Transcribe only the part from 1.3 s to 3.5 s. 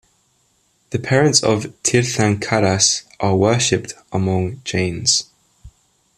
of Tirthankaras are